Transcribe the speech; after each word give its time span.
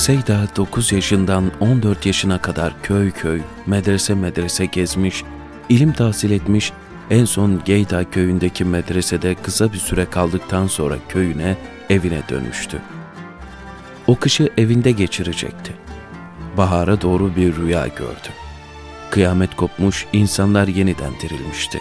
Seyda 0.00 0.48
9 0.56 0.92
yaşından 0.92 1.50
14 1.60 2.06
yaşına 2.06 2.42
kadar 2.42 2.82
köy 2.82 3.10
köy, 3.10 3.40
medrese 3.66 4.14
medrese 4.14 4.66
gezmiş, 4.66 5.24
ilim 5.68 5.92
tahsil 5.92 6.30
etmiş, 6.30 6.72
en 7.10 7.24
son 7.24 7.60
Geyda 7.64 8.10
köyündeki 8.10 8.64
medresede 8.64 9.34
kısa 9.34 9.72
bir 9.72 9.78
süre 9.78 10.06
kaldıktan 10.06 10.66
sonra 10.66 10.94
köyüne, 11.08 11.56
evine 11.90 12.22
dönmüştü. 12.28 12.82
O 14.06 14.16
kışı 14.16 14.48
evinde 14.58 14.90
geçirecekti. 14.90 15.72
Bahara 16.56 17.00
doğru 17.00 17.36
bir 17.36 17.56
rüya 17.56 17.86
gördü. 17.86 18.30
Kıyamet 19.10 19.56
kopmuş, 19.56 20.06
insanlar 20.12 20.68
yeniden 20.68 21.12
dirilmişti. 21.22 21.80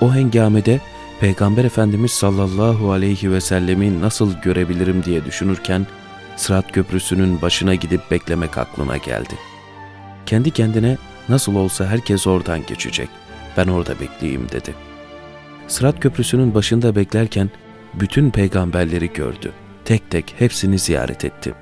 O 0.00 0.14
hengamede 0.14 0.80
Peygamber 1.20 1.64
Efendimiz 1.64 2.12
sallallahu 2.12 2.92
aleyhi 2.92 3.32
ve 3.32 3.40
sellemi 3.40 4.00
nasıl 4.00 4.32
görebilirim 4.42 5.04
diye 5.04 5.24
düşünürken, 5.24 5.86
Sırat 6.38 6.72
Köprüsü'nün 6.72 7.42
başına 7.42 7.74
gidip 7.74 8.10
beklemek 8.10 8.58
aklına 8.58 8.96
geldi. 8.96 9.34
Kendi 10.26 10.50
kendine 10.50 10.98
nasıl 11.28 11.54
olsa 11.54 11.86
herkes 11.86 12.26
oradan 12.26 12.66
geçecek, 12.66 13.08
ben 13.56 13.68
orada 13.68 14.00
bekleyeyim 14.00 14.48
dedi. 14.52 14.74
Sırat 15.68 16.00
Köprüsü'nün 16.00 16.54
başında 16.54 16.96
beklerken 16.96 17.50
bütün 17.94 18.30
peygamberleri 18.30 19.12
gördü. 19.12 19.52
Tek 19.84 20.10
tek 20.10 20.34
hepsini 20.38 20.78
ziyaret 20.78 21.24
etti. 21.24 21.54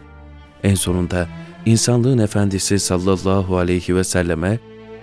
En 0.64 0.74
sonunda 0.74 1.26
insanlığın 1.66 2.18
efendisi 2.18 2.78
sallallahu 2.78 3.56
aleyhi 3.56 3.96
ve 3.96 4.04
selleme 4.04 4.58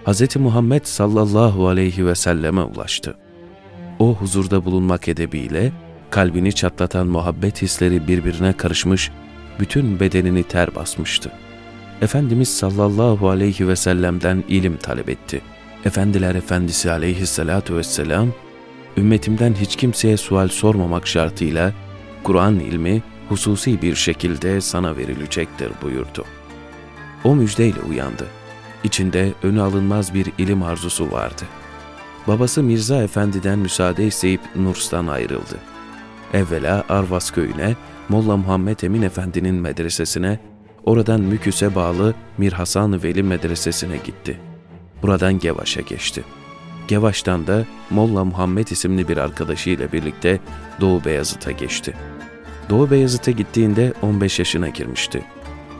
Hz. 0.05 0.35
Muhammed 0.35 0.85
sallallahu 0.85 1.67
aleyhi 1.67 2.05
ve 2.05 2.15
selleme 2.15 2.61
ulaştı. 2.61 3.17
O 3.99 4.15
huzurda 4.15 4.65
bulunmak 4.65 5.07
edebiyle 5.07 5.71
kalbini 6.09 6.53
çatlatan 6.53 7.07
muhabbet 7.07 7.61
hisleri 7.61 8.07
birbirine 8.07 8.53
karışmış, 8.53 9.11
bütün 9.59 9.99
bedenini 9.99 10.43
ter 10.43 10.75
basmıştı. 10.75 11.31
Efendimiz 12.01 12.57
sallallahu 12.57 13.29
aleyhi 13.29 13.67
ve 13.67 13.75
sellem'den 13.75 14.43
ilim 14.47 14.77
talep 14.77 15.09
etti. 15.09 15.41
Efendiler 15.85 16.35
Efendisi 16.35 16.91
aleyhissalatu 16.91 17.77
vesselam, 17.77 18.29
ümmetimden 18.97 19.53
hiç 19.53 19.75
kimseye 19.75 20.17
sual 20.17 20.47
sormamak 20.47 21.07
şartıyla 21.07 21.73
Kur'an 22.23 22.59
ilmi 22.59 23.03
hususi 23.29 23.81
bir 23.81 23.95
şekilde 23.95 24.61
sana 24.61 24.97
verilecektir 24.97 25.71
buyurdu. 25.81 26.25
O 27.23 27.35
müjdeyle 27.35 27.81
uyandı. 27.89 28.27
İçinde 28.83 29.33
önü 29.43 29.61
alınmaz 29.61 30.13
bir 30.13 30.27
ilim 30.37 30.63
arzusu 30.63 31.11
vardı. 31.11 31.43
Babası 32.27 32.63
Mirza 32.63 33.03
Efendi'den 33.03 33.59
müsaade 33.59 34.07
isteyip 34.07 34.41
Nurs'tan 34.55 35.07
ayrıldı. 35.07 35.72
Evvela 36.33 36.83
Arvas 36.89 37.31
köyüne, 37.31 37.75
Molla 38.09 38.37
Muhammed 38.37 38.79
Emin 38.79 39.01
Efendi'nin 39.01 39.55
medresesine, 39.55 40.39
oradan 40.83 41.21
Müküs'e 41.21 41.75
bağlı 41.75 42.13
Mir 42.37 42.53
Hasan 42.53 43.03
Veli 43.03 43.23
medresesine 43.23 43.97
gitti. 43.97 44.39
Buradan 45.01 45.39
Gevaş'a 45.39 45.81
geçti. 45.81 46.23
Gevaş'tan 46.87 47.47
da 47.47 47.65
Molla 47.89 48.23
Muhammed 48.23 48.67
isimli 48.67 49.07
bir 49.07 49.17
arkadaşıyla 49.17 49.91
birlikte 49.91 50.39
Doğu 50.81 51.05
Beyazıt'a 51.05 51.51
geçti. 51.51 51.93
Doğu 52.69 52.91
Beyazıt'a 52.91 53.31
gittiğinde 53.31 53.93
15 54.01 54.39
yaşına 54.39 54.69
girmişti. 54.69 55.23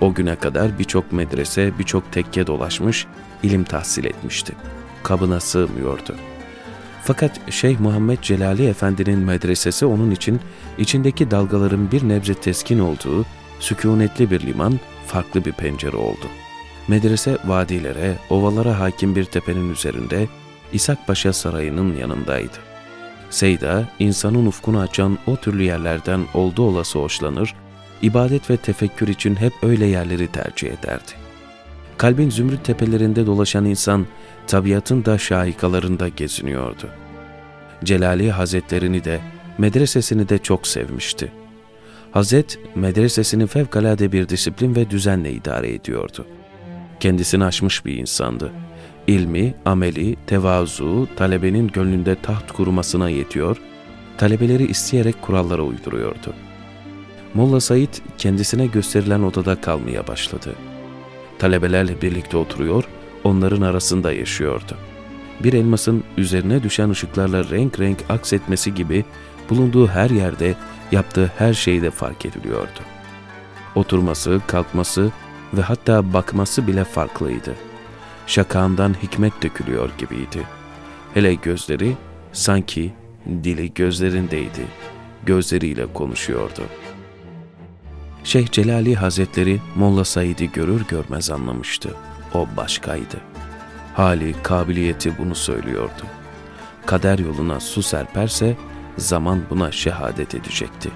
O 0.02 0.14
güne 0.14 0.36
kadar 0.36 0.80
birçok 0.80 1.12
medrese, 1.12 1.72
birçok 1.80 2.12
tekke 2.12 2.48
dolaşmış, 2.48 3.08
ilim 3.44 3.64
tahsil 3.64 4.06
etmişti. 4.06 4.54
Kabına 5.04 5.40
sığmıyordu. 5.40 6.16
Fakat 7.06 7.52
Şeyh 7.52 7.80
Muhammed 7.80 8.20
Celali 8.22 8.68
Efendi'nin 8.68 9.20
medresesi 9.20 9.86
onun 9.86 10.12
için 10.12 10.40
içindeki 10.78 11.32
dalgaların 11.32 11.92
bir 11.92 12.10
nebze 12.10 12.34
teskin 12.34 12.80
olduğu, 12.80 13.26
sükunetli 13.60 14.32
bir 14.32 14.42
liman, 14.42 14.80
farklı 15.08 15.46
bir 15.46 15.52
pencere 15.52 15.98
oldu. 15.98 16.26
Medrese 16.88 17.38
vadilere, 17.46 18.18
ovalara 18.30 18.80
hakim 18.80 19.16
bir 19.16 19.26
tepenin 19.26 19.72
üzerinde, 19.72 20.28
İshak 20.74 21.08
Paşa 21.08 21.34
Sarayı'nın 21.34 21.98
yanındaydı. 21.98 22.58
Seyda, 23.30 23.88
insanın 24.00 24.46
ufkunu 24.46 24.80
açan 24.80 25.18
o 25.28 25.36
türlü 25.36 25.64
yerlerden 25.64 26.22
oldu 26.34 26.62
olası 26.62 27.00
hoşlanır, 27.00 27.56
ibadet 28.02 28.50
ve 28.50 28.58
tefekkür 28.58 29.08
için 29.08 29.36
hep 29.36 29.54
öyle 29.64 29.86
yerleri 29.86 30.28
tercih 30.28 30.68
ederdi. 30.68 31.23
Kalbin 32.04 32.30
zümrüt 32.30 32.66
tepelerinde 32.66 33.26
dolaşan 33.26 33.66
insan, 33.66 34.06
tabiatın 34.48 35.06
da 35.06 35.18
şahikalarında 35.18 36.08
geziniyordu. 36.08 36.90
Celali 37.84 38.32
Hazretlerini 38.32 39.04
de, 39.04 39.20
medresesini 39.58 40.30
de 40.30 40.38
çok 40.38 40.68
sevmişti. 40.68 41.32
Hazret, 42.12 42.60
medresesini 42.76 43.48
fevkalade 43.48 44.12
bir 44.12 44.30
disiplin 44.30 44.76
ve 44.76 44.90
düzenle 44.90 45.32
idare 45.32 45.74
ediyordu. 45.74 46.26
Kendisini 47.00 47.46
aşmış 47.46 47.86
bir 47.86 47.98
insandı. 47.98 48.52
İlmi, 49.08 49.54
ameli, 49.66 50.16
tevazu, 50.28 51.08
talebenin 51.16 51.68
gönlünde 51.68 52.16
taht 52.22 52.52
kurmasına 52.52 53.10
yetiyor, 53.10 53.58
talebeleri 54.18 54.66
isteyerek 54.66 55.22
kurallara 55.22 55.62
uyduruyordu. 55.62 56.34
Molla 57.34 57.60
Said 57.60 57.94
kendisine 58.18 58.68
gösterilen 58.68 59.22
odada 59.24 59.62
kalmaya 59.62 60.08
başladı. 60.08 60.56
Talebelerle 61.44 62.02
birlikte 62.02 62.38
oturuyor, 62.38 62.84
onların 63.24 63.62
arasında 63.62 64.14
yaşıyordu. 64.14 64.78
Bir 65.44 65.54
elmasın 65.54 66.04
üzerine 66.18 66.64
düşen 66.64 66.90
ışıklarla 66.90 67.50
renk 67.50 67.80
renk 67.80 67.98
aksetmesi 68.10 68.76
gibi 68.76 69.06
bulunduğu 69.50 69.88
her 69.88 70.10
yerde, 70.10 70.56
yaptığı 70.92 71.32
her 71.38 71.54
şeyde 71.54 71.92
fark 71.92 72.26
ediliyordu. 72.26 72.80
Oturması, 73.76 74.42
kalkması 74.48 75.12
ve 75.54 75.62
hatta 75.62 76.14
bakması 76.14 76.68
bile 76.68 76.84
farklıydı. 76.84 77.56
Şakağından 78.28 78.96
hikmet 79.04 79.44
dökülüyor 79.44 79.90
gibiydi. 79.98 80.48
Hele 81.14 81.34
gözleri 81.34 81.94
sanki 82.32 82.94
dili 83.44 83.74
gözlerindeydi. 83.74 84.66
Gözleriyle 85.26 85.94
konuşuyordu. 85.94 86.62
Şeyh 88.24 88.48
Celali 88.48 88.96
Hazretleri 88.96 89.62
Molla 89.76 90.06
Said'i 90.06 90.52
görür 90.52 90.86
görmez 90.88 91.32
anlamıştı. 91.32 91.96
O 92.34 92.48
başkaydı. 92.58 93.18
Hali, 93.94 94.36
kabiliyeti 94.44 95.18
bunu 95.18 95.36
söylüyordu. 95.36 96.04
Kader 96.86 97.20
yoluna 97.20 97.60
su 97.60 97.84
serperse 97.84 98.56
zaman 98.98 99.42
buna 99.50 99.72
şehadet 99.72 100.36
edecekti. 100.36 100.90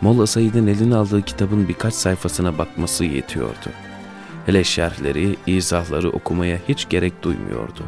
Molla 0.00 0.26
Said'in 0.26 0.66
eline 0.66 0.96
aldığı 0.96 1.22
kitabın 1.22 1.68
birkaç 1.68 1.94
sayfasına 1.94 2.58
bakması 2.58 3.04
yetiyordu. 3.04 3.70
Hele 4.46 4.64
şerhleri, 4.64 5.36
izahları 5.46 6.10
okumaya 6.10 6.58
hiç 6.68 6.88
gerek 6.88 7.22
duymuyordu. 7.22 7.82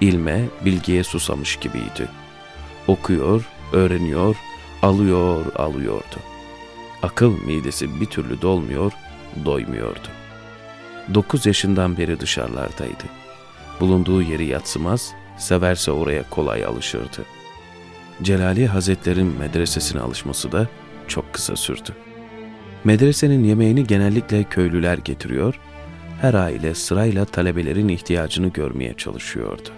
İlme, 0.00 0.44
bilgiye 0.64 1.04
susamış 1.04 1.56
gibiydi. 1.56 2.08
Okuyor, 2.86 3.44
öğreniyor, 3.72 4.36
alıyor, 4.82 5.54
alıyordu. 5.56 6.16
Akıl 7.02 7.44
midesi 7.46 8.00
bir 8.00 8.06
türlü 8.06 8.42
dolmuyor, 8.42 8.92
doymuyordu. 9.44 10.08
Dokuz 11.14 11.46
yaşından 11.46 11.98
beri 11.98 12.20
dışarılardaydı. 12.20 13.04
Bulunduğu 13.80 14.22
yeri 14.22 14.46
yatsımaz, 14.46 15.12
severse 15.38 15.90
oraya 15.92 16.22
kolay 16.30 16.64
alışırdı. 16.64 17.24
Celali 18.22 18.66
Hazretlerin 18.66 19.26
medresesine 19.38 20.00
alışması 20.00 20.52
da 20.52 20.68
çok 21.08 21.32
kısa 21.32 21.56
sürdü. 21.56 21.90
Medresenin 22.84 23.44
yemeğini 23.44 23.86
genellikle 23.86 24.44
köylüler 24.44 24.98
getiriyor, 24.98 25.60
her 26.20 26.34
aile 26.34 26.74
sırayla 26.74 27.24
talebelerin 27.24 27.88
ihtiyacını 27.88 28.48
görmeye 28.48 28.94
çalışıyordu. 28.94 29.68